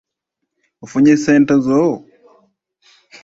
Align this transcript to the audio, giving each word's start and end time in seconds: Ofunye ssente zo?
Ofunye 0.83 1.13
ssente 1.17 1.55
zo? 1.65 1.81